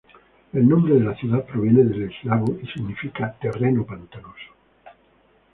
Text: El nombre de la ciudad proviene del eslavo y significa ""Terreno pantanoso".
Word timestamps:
El 0.51 0.67
nombre 0.67 0.95
de 0.95 1.01
la 1.01 1.13
ciudad 1.15 1.45
proviene 1.45 1.83
del 1.83 2.09
eslavo 2.09 2.57
y 2.59 2.65
significa 2.69 3.35
""Terreno 3.39 3.85
pantanoso". 3.85 4.49